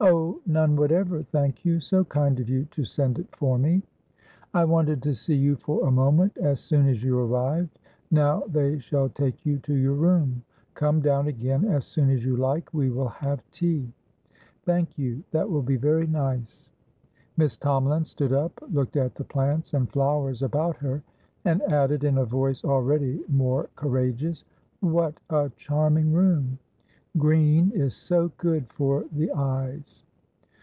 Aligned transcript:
"Oh, 0.00 0.40
none 0.46 0.76
whatever, 0.76 1.24
thank 1.24 1.64
you! 1.64 1.80
So 1.80 2.04
kind 2.04 2.38
of 2.38 2.48
you 2.48 2.66
to 2.66 2.84
send 2.84 3.18
it 3.18 3.34
for 3.34 3.58
me." 3.58 3.82
"I 4.54 4.64
wanted 4.64 5.02
to 5.02 5.12
see 5.12 5.34
you 5.34 5.56
for 5.56 5.84
a 5.88 5.90
moment, 5.90 6.38
as 6.38 6.60
soon 6.60 6.86
as 6.86 7.02
you 7.02 7.18
arrived. 7.18 7.80
Now 8.12 8.44
they 8.46 8.78
shall 8.78 9.08
take 9.08 9.44
you 9.44 9.58
to 9.58 9.74
your 9.74 9.94
room. 9.94 10.44
Come 10.74 11.00
down 11.00 11.26
again 11.26 11.64
as 11.64 11.84
soon 11.84 12.10
as 12.10 12.24
you 12.24 12.36
like; 12.36 12.72
we 12.72 12.90
will 12.90 13.08
have 13.08 13.42
tea." 13.50 13.92
"Thank 14.62 14.98
you; 14.98 15.24
that 15.32 15.50
will 15.50 15.62
be 15.64 15.76
very 15.76 16.06
nice." 16.06 16.68
Miss 17.36 17.56
Tomalin 17.56 18.04
stood 18.06 18.32
up, 18.32 18.52
looked 18.70 18.96
at 18.96 19.16
the 19.16 19.24
plants 19.24 19.74
and 19.74 19.90
flowers 19.90 20.42
about 20.44 20.76
her, 20.76 21.02
and 21.44 21.60
added 21.72 22.04
in 22.04 22.18
a 22.18 22.24
voice 22.24 22.62
already 22.64 23.20
more 23.26 23.68
courageous: 23.74 24.44
"What 24.78 25.18
a 25.28 25.50
charming 25.56 26.12
room! 26.12 26.60
Green 27.16 27.72
is 27.72 27.94
so 27.94 28.30
good 28.36 28.70
for 28.72 29.06
the 29.10 29.32
eyes." 29.32 30.04